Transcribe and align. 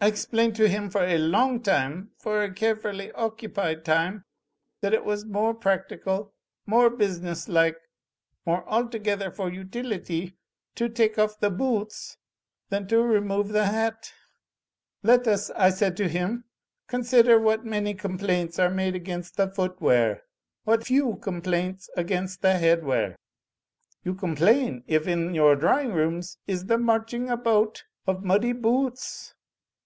I 0.00 0.08
explained 0.08 0.54
to 0.56 0.68
him 0.68 0.90
for 0.90 1.02
a 1.02 1.16
long 1.16 1.62
time, 1.62 2.10
for 2.18 2.42
a 2.42 2.52
carefully 2.52 3.10
occupied 3.12 3.86
time, 3.86 4.26
that 4.82 4.92
it 4.92 5.02
was 5.02 5.24
more 5.24 5.54
practical, 5.54 6.34
more 6.66 6.90
business 6.90 7.48
like, 7.48 7.78
more 8.44 8.68
altogether 8.68 9.30
for 9.30 9.50
utility, 9.50 10.36
to 10.74 10.90
take 10.90 11.18
off 11.18 11.40
the 11.40 11.48
boo 11.48 11.80
oots 11.84 12.18
than 12.68 12.86
to 12.88 13.02
remove 13.02 13.48
the 13.48 13.64
hat 13.64 14.12
'Let 15.02 15.26
us,' 15.26 15.48
I 15.52 15.70
said 15.70 15.96
to 15.96 16.06
him 16.06 16.44
'consider 16.86 17.40
what 17.40 17.64
many 17.64 17.94
com 17.94 18.18
THE 18.18 18.18
SOCIETY 18.18 18.22
OF 18.22 18.26
SIMPLE 18.26 18.26
SOULS 18.26 18.26
8i 18.26 18.26
plaints 18.26 18.58
are 18.58 18.76
made 18.76 18.94
against 18.94 19.36
the 19.38 19.48
footwear, 19.48 20.22
what 20.64 20.84
few 20.86 21.16
com 21.22 21.40
plaints 21.40 21.88
against 21.96 22.42
the 22.42 22.52
headwear. 22.60 23.16
You 24.02 24.14
complain 24.14 24.84
if 24.86 25.08
in 25.08 25.32
your 25.34 25.56
drawing 25.56 25.94
rooms 25.94 26.36
is 26.46 26.66
the 26.66 26.76
marching 26.76 27.30
about 27.30 27.84
of 28.06 28.22
muddy 28.22 28.52
boo 28.52 28.88
oots. 28.90 29.30